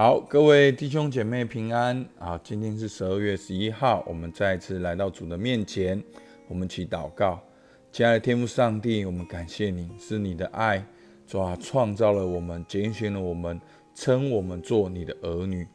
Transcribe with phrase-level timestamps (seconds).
[0.00, 2.40] 好，各位弟兄姐妹平安啊！
[2.44, 6.00] 今天是十二月十一号，我们再一次来到主的面前，
[6.46, 7.42] 我们起祷告。
[7.90, 10.86] 亲爱的天父上帝，我们感谢你，是你的爱，
[11.26, 13.60] 主啊，创造了我们，拣选了我们，
[13.92, 15.66] 称我们做你的儿女。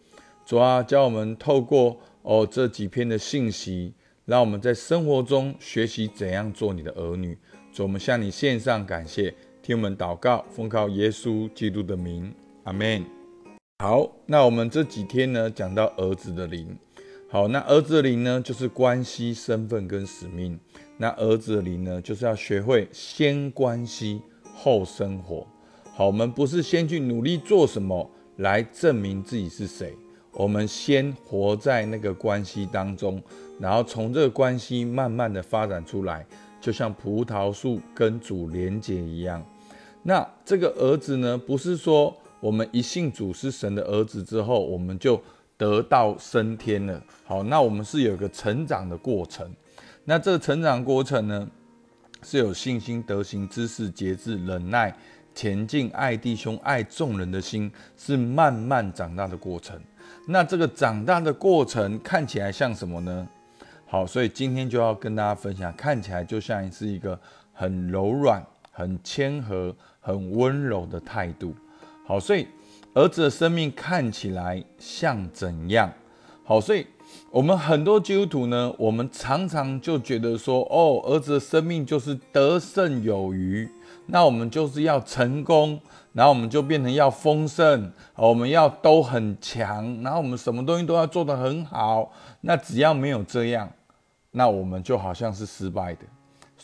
[0.45, 3.93] 主啊，教我们透过哦这几篇的信息，
[4.23, 7.37] 让我们在生活中学习怎样做你的儿女。
[7.73, 12.33] 主，我们向你献上感谢，听我们祷告，奉靠耶稣基督的名，
[12.63, 13.22] 阿门。
[13.83, 16.73] 好，那我们这几天呢，讲到儿子的灵。
[17.29, 20.57] 好，那儿子的灵呢，就是关系、身份跟使命。
[20.95, 24.21] 那儿子的灵呢，就是要学会先关系
[24.55, 25.45] 后生活。
[25.93, 29.93] 好，我们不是先去努力做什么来证明自己是谁，
[30.31, 33.21] 我们先活在那个关系当中，
[33.59, 36.25] 然后从这个关系慢慢的发展出来，
[36.61, 39.45] 就像葡萄树跟主连结一样。
[40.03, 42.15] 那这个儿子呢，不是说。
[42.43, 45.17] 我们一信主是神的儿子之后，我们就
[45.55, 47.01] 得到升天了。
[47.23, 49.49] 好，那我们是有个成长的过程。
[50.03, 51.49] 那这个成长过程呢，
[52.21, 54.93] 是有信心、德行、知识、节制、忍耐、
[55.33, 59.79] 前进、爱弟兄、爱众人的心，是慢慢长大的过程。
[60.27, 63.25] 那这个长大的过程看起来像什么呢？
[63.85, 67.17] 好，所以今天就要跟大家分享，看起来就像是一个
[67.53, 71.55] 很柔软、很谦和、很温柔的态度。
[72.05, 72.47] 好，所以
[72.93, 75.91] 儿子的生命看起来像怎样？
[76.43, 76.85] 好，所以
[77.31, 83.69] 我们很多基督徒呢，我们常常就觉得说，哦，儿子的生命就是得胜有余，
[84.07, 85.79] 那我们就是要成功，
[86.11, 92.11] 然后我们就变成要丰盛，我们要都很强，然后我们什么东西都要做得很好。
[92.41, 93.71] 那只要没有这样，
[94.31, 96.01] 那我们就好像是失败的。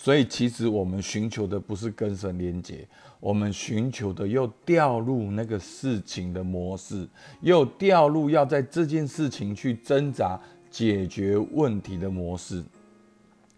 [0.01, 2.87] 所以其实我们寻求的不是跟神连接。
[3.19, 7.05] 我们寻求的又掉入那个事情的模式，
[7.41, 10.39] 又掉入要在这件事情去挣扎
[10.71, 12.63] 解决问题的模式。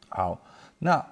[0.10, 0.42] 好，
[0.80, 1.06] 那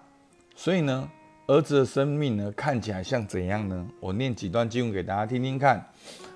[0.55, 1.07] 所以呢，
[1.45, 3.87] 儿子的生命呢，看起来像怎样呢？
[3.99, 5.87] 我念几段经文给大家听听看。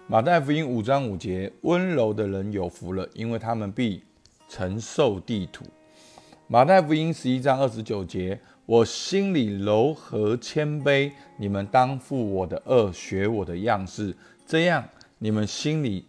[0.06, 4.04] 马太福音五章五节：温柔的人有福了，因为他们必
[4.48, 5.66] 承受地土。
[6.46, 8.40] 马太福音十一章二十九节。
[8.66, 14.16] 我心里柔和谦卑，你们当负我的恶，学我的样式，
[14.48, 14.82] 这样
[15.20, 16.06] 你们心里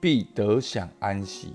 [0.00, 1.54] 必得享安息。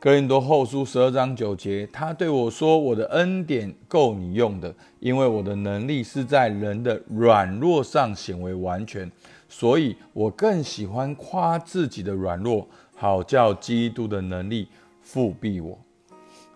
[0.00, 9.08] 哥林多后书十二章九节，他对我说：“我的恩典够你用的，因为我的能力是在人的软弱上显为完全，
[9.48, 14.66] 所以我更喜欢夸自己的软弱，好叫基督的能力
[15.00, 15.78] 复庇我。”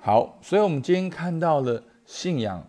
[0.02, 2.66] 好，所以我们今天看到了信仰。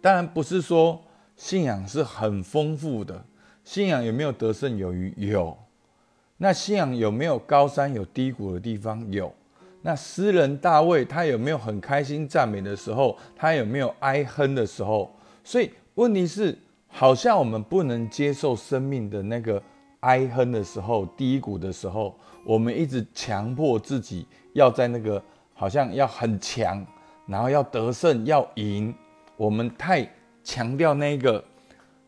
[0.00, 1.02] 当然不是说
[1.36, 3.24] 信仰是很丰富的，
[3.64, 5.12] 信仰有没有得胜有余？
[5.16, 5.56] 有。
[6.38, 9.06] 那信仰有没有高山有低谷的地方？
[9.12, 9.32] 有。
[9.82, 13.16] 那诗人大卫他有没有很开心赞美的时候？
[13.36, 15.10] 他有没有哀哼的时候？
[15.44, 16.56] 所以问题是，
[16.88, 19.62] 好像我们不能接受生命的那个
[20.00, 25.22] 哀哼的时候、低谷的时候，我们一直强迫自己要在那个
[25.54, 26.84] 好像要很强，
[27.26, 28.94] 然后要得胜要赢。
[29.40, 30.06] 我们太
[30.44, 31.42] 强调那个，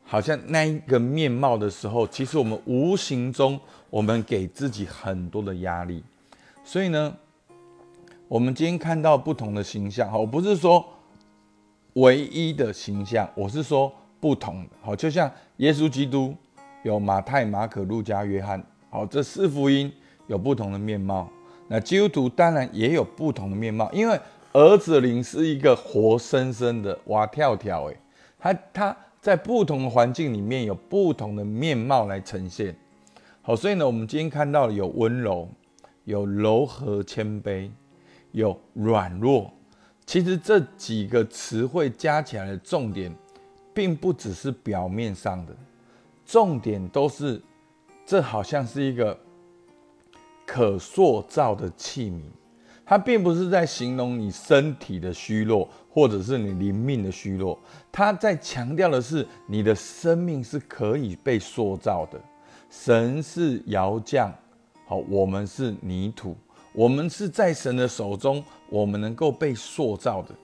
[0.05, 6.05] 好像那一个面貌的时候，其实我们无形中我们给自己很多的压力。
[6.63, 7.17] 所以呢，
[8.29, 10.85] 我们今天看到不同的形象，哈，我不是说
[11.95, 13.91] 唯一的形象，我是说
[14.21, 14.69] 不同的。
[14.83, 16.37] 好，就像耶稣基督
[16.83, 19.91] 有马太、马可、路加、约翰，好，这四福音
[20.27, 21.27] 有不同的面貌。
[21.69, 24.21] 那基督徒当然也有不同的面貌，因为。
[24.53, 27.97] 儿子灵是一个活生生的蛙跳跳，诶，
[28.39, 32.77] 他他在不同的环境里面有不同的面貌来呈现。
[33.41, 35.49] 好，所以呢，我们今天看到有温柔，
[36.05, 37.71] 有柔和谦卑，
[38.33, 39.51] 有软弱。
[40.05, 43.15] 其实这几个词汇加起来的重点，
[43.73, 45.57] 并不只是表面上的，
[46.27, 47.41] 重点都是
[48.05, 49.19] 这好像是一个
[50.45, 52.21] 可塑造的器皿。
[52.85, 57.59] 它并不是在形容你身体的虚弱，或者是你灵命的虚弱，
[57.91, 62.21] 它在强调的是你的生命是可以被塑造的。
[62.69, 64.33] 神是窑匠，
[64.87, 66.37] 好，我们是泥土，
[66.73, 70.35] 我们是在神的手中，我们能够被塑造的。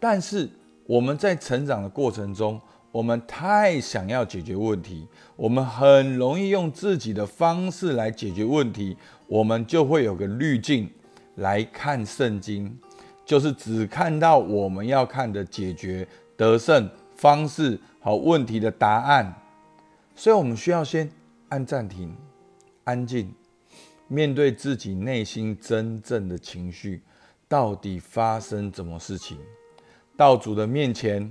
[0.00, 0.48] 但是
[0.86, 2.60] 我们在成长的过程中，
[2.90, 5.06] 我们太想要解决问题，
[5.36, 8.96] 我们很容易用自己的方式来解决问题，
[9.26, 10.90] 我们就会有个滤镜。
[11.36, 12.78] 来看圣经，
[13.24, 16.06] 就是只看到我们要看的解决
[16.36, 19.34] 得胜方式和问题的答案，
[20.14, 21.10] 所以我们需要先
[21.48, 22.14] 按暂停，
[22.84, 23.34] 安静，
[24.08, 27.02] 面对自己内心真正的情绪，
[27.48, 29.38] 到底发生什么事情？
[30.16, 31.30] 到主的面前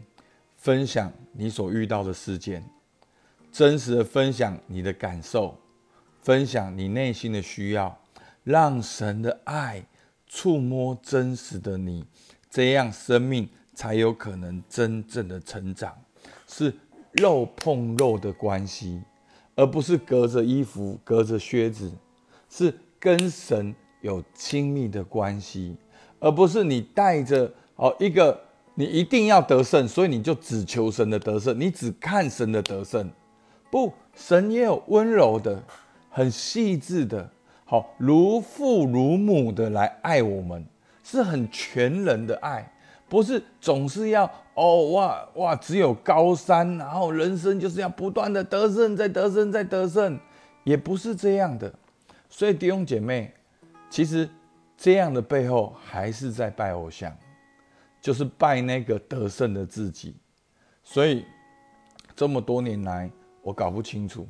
[0.57, 2.63] 分享你所遇到的事件，
[3.51, 5.57] 真实的分享你的感受，
[6.21, 7.97] 分享你内心的需要，
[8.43, 9.83] 让神的爱
[10.35, 12.03] 触摸真实的你，
[12.49, 15.93] 这样生命才有可能真正的成长。
[16.45, 16.73] 是
[17.13, 19.01] 肉碰肉的关系，
[19.55, 21.89] 而不是隔着衣服、隔着靴子，
[22.49, 25.77] 是跟神有亲密的关系，
[26.19, 28.38] 而不是你带着哦一个
[28.73, 33.09] 你一定要得胜，所以你就只求神的得胜，你只看神的得胜。
[33.71, 35.63] 不，神也有温柔的、
[36.09, 37.29] 很细致的，
[37.65, 40.65] 好如父如母的来爱我们，
[41.03, 42.71] 是很全人的爱。
[43.07, 50.19] 不是总是要哦哇哇，只有高山，然后人生就是要不断的得胜，再得胜，再得胜，
[50.63, 51.71] 也不是这样的。
[52.29, 53.31] 所以弟兄姐妹，
[53.91, 54.27] 其实
[54.75, 57.15] 这样的背后还是在拜偶像，
[58.01, 60.15] 就是拜那个得胜的自己。
[60.83, 61.23] 所以
[62.15, 63.09] 这么多年来，
[63.44, 64.27] 我搞不清楚，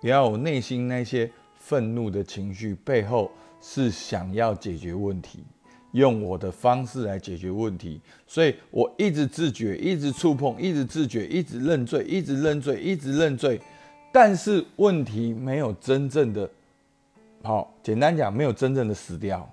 [0.00, 1.30] 也要我内心那些
[1.68, 3.30] 愤怒的情绪背后
[3.60, 5.44] 是想要解决问题。
[5.92, 13.60] 用我的方式来解决问题，所以我一直自觉，一直触碰，一直自觉，一直认罪，一直认罪，一直认罪。
[14.10, 16.48] 但是问题没有真正的，
[17.42, 19.46] 好，简单讲，没有真正的死掉。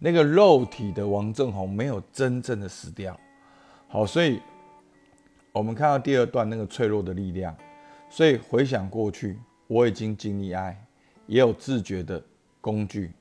[0.00, 3.18] 那个肉体的王正红没有真正的死掉。
[3.88, 4.40] 好，所以
[5.52, 7.54] 我们看到第二段那个脆弱的力量。
[8.10, 10.80] 所以回想过去，我已经经历爱，
[11.26, 12.22] 也有自觉的
[12.60, 13.12] 工具。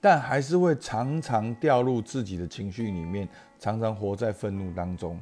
[0.00, 3.28] 但还是会常常掉入自己的情绪里面，
[3.58, 5.20] 常常活在愤怒当中。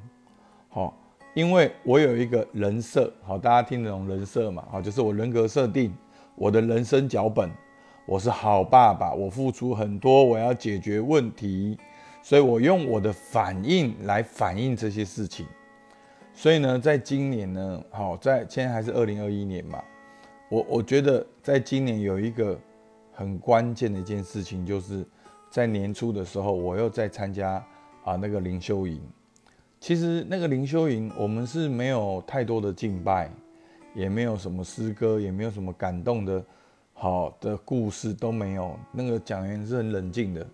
[0.69, 0.95] 好，
[1.33, 4.63] 因为我有一个人设，好，大家听得懂人设嘛？
[4.71, 5.95] 好，就是我人格设定，
[6.35, 7.51] 我的人生脚本，
[8.05, 11.79] 我是好爸爸，我付出很多，我要解决问题，
[12.23, 15.47] 所以我用我的反应来反映这些事情。
[16.35, 19.83] 所以呢，在今年呢，好，在现在还是二零二一年嘛，
[20.49, 22.59] 我我觉得在今年有一个。
[23.19, 25.03] 很关键的一件事情，就是
[25.49, 27.53] 在年初的时候，我又在参加
[28.05, 29.01] 啊那个灵修营。
[29.81, 33.33] 其实那个灵修营，我们是没有太多的敬拜，
[33.95, 36.45] 也没有什么诗歌，也没有什么感动的
[36.93, 38.79] 好的故事都没有。
[38.93, 40.47] 那个讲员是很冷静的，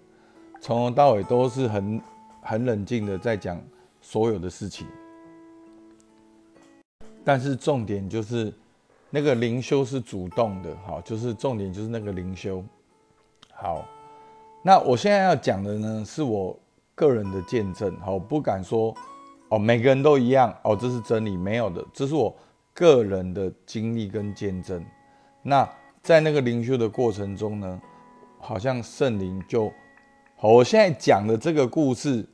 [0.60, 2.00] 从头到尾都是很
[2.42, 3.60] 很冷静的在讲
[4.00, 4.86] 所有的事情。
[7.24, 8.54] 但是重点就是。
[9.14, 12.64] 那个灵修是主动的，好，就是重点就是那个灵修。
[13.52, 13.86] 好，
[14.62, 16.58] 那我现在要讲的呢，是我
[16.94, 18.96] 个人的见证，好，不敢说
[19.50, 22.34] 哦，每个人都一样哦，这是真理，没有的，这是我
[22.72, 24.82] 个人的经历跟见证。
[25.42, 25.68] 那
[26.02, 27.82] 在那个灵修的过程中呢，
[28.40, 29.70] 好像圣灵就，
[30.36, 32.26] 好，我现在讲的这个故事，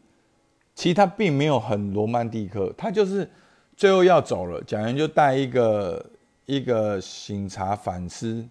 [0.77, 3.29] 其实它并没有很罗曼蒂克，它就是
[3.77, 6.13] 最后要走了，讲员就带一个。
[6.49, 8.43] 一个醒茶反思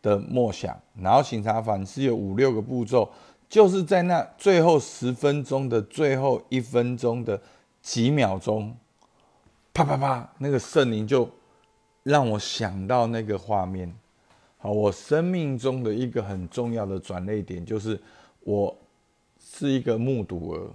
[0.00, 3.10] 的默想，然后醒茶反思有五六个步骤，
[3.48, 7.42] 就是在那最后十分钟的最后一分钟的
[7.82, 8.72] 几秒钟，
[9.72, 11.28] 啪啪啪，那个圣灵就
[12.04, 13.92] 让我想到那个画面。
[14.58, 18.00] 好，我生命中的一个很重要的转捩点，就是
[18.44, 18.76] 我
[19.40, 20.70] 是一个目睹儿，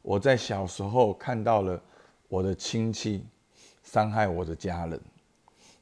[0.00, 1.82] 我在小时候看到了
[2.28, 3.26] 我的亲戚
[3.82, 5.00] 伤害我的家人。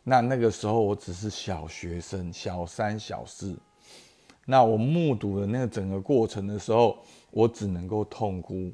[0.03, 3.57] 那那个时候我只是小学生，小三、小四。
[4.47, 6.99] 那我目睹了那个整个过程的时候，
[7.31, 8.73] 我只能够痛哭，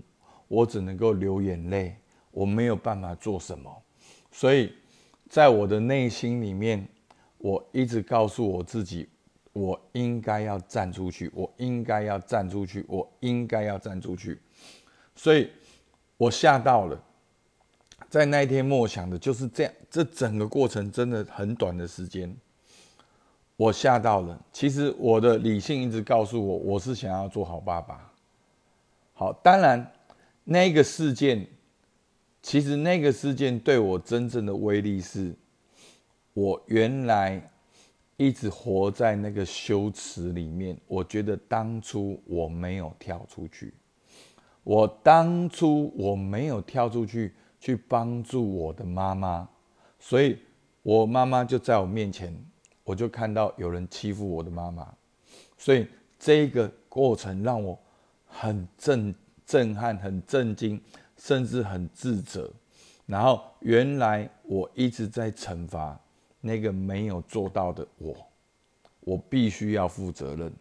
[0.49, 1.97] 我只能够流眼泪，
[2.31, 3.83] 我没有办法做什么。
[4.31, 4.73] 所以，
[5.29, 6.87] 在我的内心里面，
[7.39, 9.09] 我一直告诉我自己，
[9.53, 14.41] 我应该要站出去，我应该要站出去，我应该要站出去。
[15.15, 15.51] 所以，
[16.17, 17.03] 我吓到了。
[18.09, 22.35] 在那一天默想的就是这样，这整个过程真的很短的时间，
[23.57, 24.41] 我吓到了。
[24.53, 28.13] 其实我的理性一直告诉我，我是想要做好爸爸。
[29.13, 29.93] 好，当然
[30.45, 31.47] 那个事件，
[32.43, 35.35] 其实那个事件对我真正的威力是，
[36.33, 37.51] 我原来
[38.17, 40.79] 一直活在那个羞耻里面。
[40.87, 43.75] 我觉得当初我没有跳出去，
[44.63, 47.35] 我当初我没有跳出去。
[47.67, 49.49] 去帮助我的妈妈，
[49.99, 50.39] 所以
[50.85, 52.33] 我妈妈就在我面前，
[52.85, 54.87] 我就看到有人欺负我的妈妈，
[55.59, 55.85] 所以
[56.17, 57.77] 这个过程让我
[58.25, 59.13] 很震
[59.45, 60.81] 震撼、很震惊，
[61.17, 62.49] 甚至很自责。
[63.05, 66.01] 然后原来我一直在惩罚
[66.41, 68.15] 那个没有做到的我，
[69.01, 70.53] 我必须要负责任。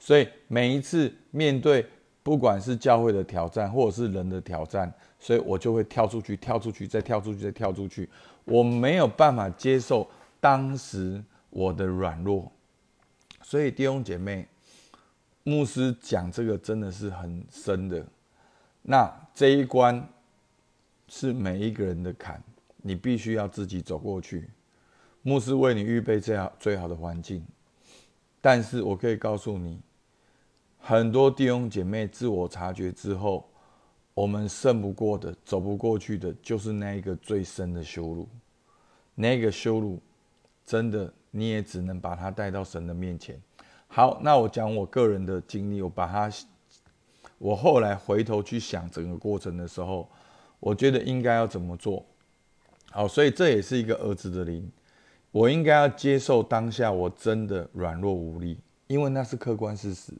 [0.00, 1.86] 所以每一次面对
[2.22, 8.08] 不管是教会的挑战，或者是人的挑战，所以我就会跳出去，跳出去，再跳出去，再跳出去。
[8.44, 10.08] 我没有办法接受
[10.40, 12.50] 当时我的软弱，
[13.42, 14.46] 所以弟兄姐妹，
[15.44, 18.04] 牧师讲这个真的是很深的。
[18.82, 20.06] 那这一关
[21.08, 22.42] 是每一个人的坎，
[22.78, 24.48] 你必须要自己走过去。
[25.22, 27.44] 牧师为你预备这样最好的环境，
[28.40, 29.78] 但是我可以告诉你，
[30.82, 33.46] 很多弟兄姐妹自我察觉之后，
[34.14, 38.26] 我们胜不过的、走不过去的，就是那一个最深的羞辱。
[39.14, 40.00] 那个羞辱，
[40.64, 43.38] 真的你也只能把它带到神的面前。
[43.86, 46.30] 好，那我讲我个人的经历，我把它，
[47.38, 50.08] 我后来回头去想整个过程的时候，
[50.58, 52.04] 我觉得应该要怎么做。
[52.90, 54.68] 好，所以这也是一个儿子的灵。
[55.30, 58.58] 我应该要接受当下我真的软弱无力，
[58.88, 60.12] 因为那是客观事实。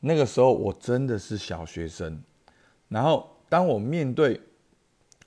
[0.00, 2.22] 那个时候我真的是小学生，
[2.88, 4.40] 然后当我面对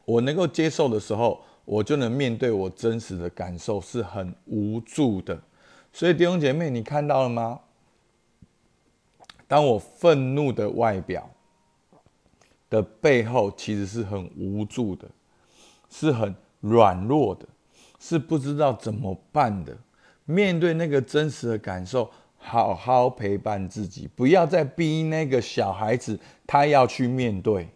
[0.06, 5.40] 我能够接受的时候，我就能面对我真实的感受是很无助的。
[5.94, 7.60] 所以弟兄姐妹，你看到了吗？
[9.48, 11.30] 当我愤怒的外表
[12.70, 15.08] 的背后，其实是很无助的，
[15.90, 17.48] 是很软弱的。
[18.04, 19.78] 是不知道怎么办的，
[20.26, 22.10] 面对那个真实的感受，
[22.44, 27.70] 好好陪伴自己，不要再逼那个小孩子，他要去面对，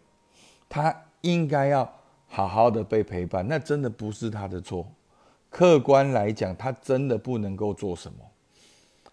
[0.68, 1.90] 他应该要
[2.26, 4.86] 好好的被陪伴，那真的不是他的错，
[5.48, 8.18] 客观来讲，他真的不能够做什么。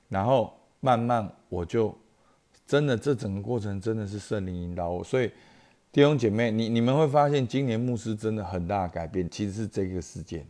[0.09, 1.95] 然后慢慢，我就
[2.65, 5.31] 真的这整个过程真的是圣灵引导我，所以
[5.91, 10.45] 弟兄姐妹，你你们会发现，今年牧师真的很大的改变，其实是这个事件。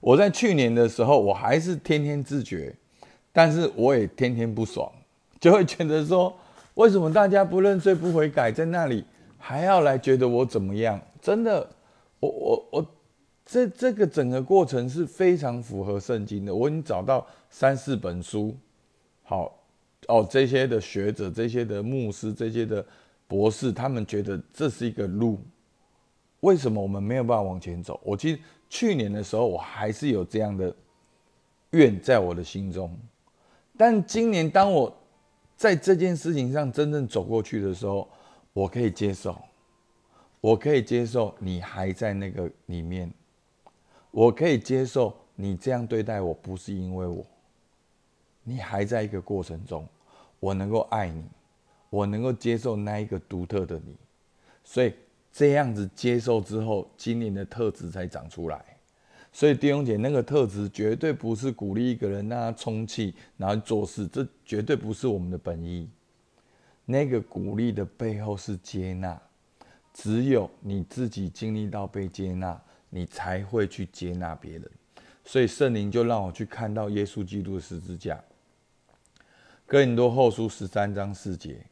[0.00, 2.74] 我在去年的时候，我还是天天自觉，
[3.32, 4.90] 但是我也天天不爽，
[5.40, 6.36] 就会觉得说，
[6.74, 9.04] 为什么大家不认罪不悔改，在那里
[9.38, 11.00] 还要来觉得我怎么样？
[11.20, 11.68] 真的，
[12.20, 12.86] 我我我，
[13.44, 16.54] 这这个整个过程是非常符合圣经的。
[16.54, 18.56] 我已经找到三四本书，
[19.22, 19.58] 好
[20.08, 22.84] 哦，这些的学者、这些的牧师、这些的
[23.26, 25.40] 博士，他们觉得这是一个路。
[26.40, 28.00] 为什么我们没有办法往前走？
[28.02, 28.38] 我其实。
[28.72, 30.72] 去年的时候，我还是有这样的
[31.70, 32.96] 愿在我的心中，
[33.80, 34.94] 但今年当我
[35.56, 38.06] 在这件事情上真正走过去的时候，
[38.52, 39.34] 我可以接受，
[40.42, 43.10] 我可以接受你还在那个里面，
[44.10, 47.24] 我可以接受你这样对待我不是因为我，
[48.42, 49.88] 你还在一个过程中，
[50.40, 51.24] 我能够爱你，
[51.88, 53.96] 我能够接受那一个独特的你，
[54.62, 54.92] 所以。
[55.32, 58.69] 这样子接受之后，今年的特质才长出来。
[59.32, 65.88] 所以弟兄姐，那个特质绝对不是鼓励一个人让他充气，然后做事，这绝对不是我们的本意。
[66.84, 69.20] 那个鼓励的背后是接纳，
[69.94, 74.68] 只有你自己经历到被接纳，你才会去接纳别人。
[75.24, 78.20] 所以圣灵就让我去看到耶稣基督的十字架。
[79.66, 81.64] 哥林多后书十三章四节。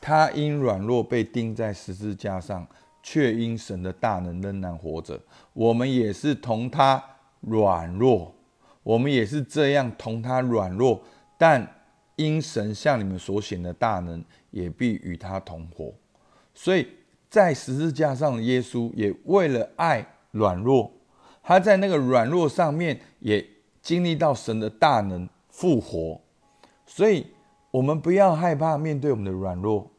[0.00, 2.66] 他因软弱被钉在十字架上，
[3.02, 5.20] 却因神的大能仍然活着。
[5.52, 7.02] 我们也是同他
[7.40, 8.34] 软弱，
[8.82, 11.02] 我们也是这样同他软弱，
[11.36, 11.66] 但
[12.16, 15.92] 因神向你们所显的大能，也必与他同活。
[16.54, 16.86] 所以
[17.28, 20.92] 在十字架上的，耶稣也为了爱软弱，
[21.42, 23.44] 他在那个软弱上面也
[23.80, 26.20] 经历到神的大能复活。
[26.86, 27.26] 所以，
[27.70, 29.90] 我们不要害怕面对我们的软弱。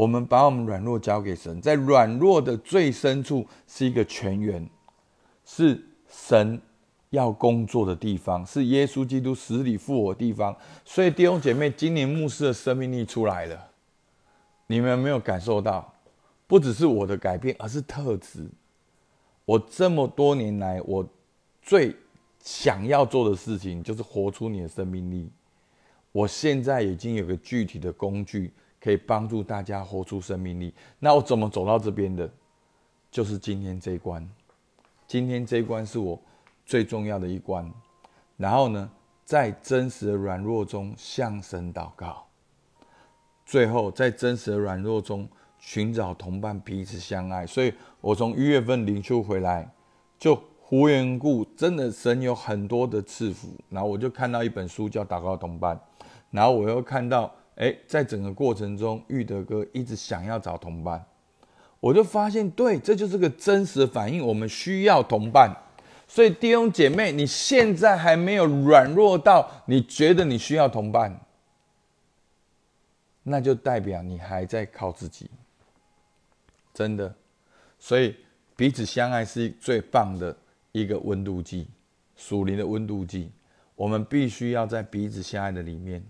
[0.00, 4.66] 我们把我们软弱交给神，在软弱的最深处是一个泉源，
[5.44, 5.78] 是
[6.08, 6.58] 神
[7.10, 10.56] 要工作的地方，是耶稣基督死里复活的地方。
[10.86, 13.72] 所以弟兄姐妹，今年牧师的生命力出来了，
[14.68, 15.92] 你们有没有感受到？
[16.46, 18.48] 不只是我的改变，而是特质。
[19.44, 21.06] 我这么多年来，我
[21.60, 21.94] 最
[22.42, 25.30] 想要做的事情就是活出你的生命力。
[26.10, 28.50] 我现在已经有个具体的工具。
[28.82, 30.72] 可以帮助大家活出生命力。
[30.98, 32.28] 那我怎么走到这边的？
[33.10, 34.26] 就是今天这一关。
[35.06, 36.18] 今天这一关是我
[36.64, 37.70] 最重要的一关。
[38.36, 38.90] 然后呢，
[39.24, 42.24] 在真实的软弱中向神祷告。
[43.44, 47.46] 最后，在真实的软弱中寻找同伴，彼此相爱。
[47.46, 49.68] 所以我从一月份领袖回来，
[50.18, 53.48] 就无缘故，真的神有很多的赐福。
[53.68, 55.76] 然后我就看到一本书叫《祷告同伴》，
[56.30, 57.30] 然后我又看到。
[57.60, 61.04] 哎，在整个过程中，玉德哥一直想要找同伴，
[61.78, 64.26] 我就发现，对，这就是个真实的反应。
[64.26, 65.54] 我们需要同伴，
[66.08, 71.20] 所以弟兄姐妹，你现在还没有软弱到你觉得你需要同伴，
[73.24, 75.30] 那就代表你还在靠自己。
[76.72, 77.14] 真的，
[77.78, 78.16] 所以
[78.56, 80.34] 彼此相爱是最棒的
[80.72, 81.68] 一个温度计，
[82.16, 83.30] 属灵的温度计。
[83.74, 86.02] 我们必须要在彼此相爱的里面。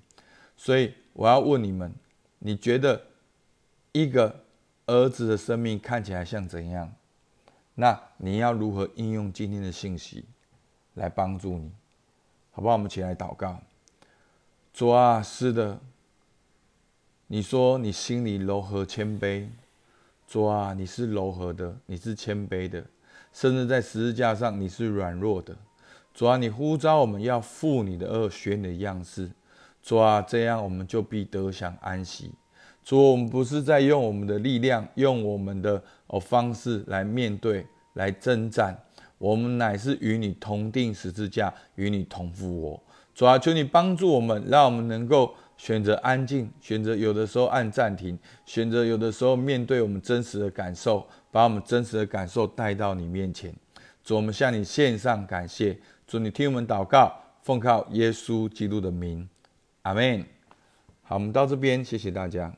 [0.56, 1.92] 所以我要问你们：
[2.38, 3.02] 你觉得
[3.92, 4.42] 一个
[4.86, 6.94] 儿子的生命看起来像怎样？
[7.74, 10.24] 那你要如何应用今天的信息
[10.94, 11.70] 来帮助你？
[12.52, 12.72] 好不好？
[12.72, 13.60] 我们起来祷告。
[14.72, 15.78] 主啊，是的，
[17.26, 19.46] 你说你心里柔和谦卑。
[20.26, 22.82] 主啊，你是柔和的，你是谦卑的，
[23.34, 25.54] 甚至在十字架上你是软弱的。
[26.14, 29.30] 主啊，你呼召我们要负你的恶，学你的样式。
[29.82, 32.32] 主啊，这样我们就必得享安息。
[32.84, 38.76] 主，我们不是在用我们的力量，用我们的哦方式来面对、来征战，
[39.18, 42.82] 我们乃是与你同定十字架，与你同复活。
[43.14, 53.54] 主啊，求你帮助我们，让我们能够选择安静，选择有的时候按暂停，选择有的时候面对我们真实的感受，把我们真实的感受带到你面前。
[54.02, 55.78] 主，我们向你献上感谢。
[56.06, 59.28] 主，你听我们祷告，奉靠耶稣基督的名，
[59.82, 60.26] 阿门。
[61.02, 62.54] 好，我们到这边，谢谢大家。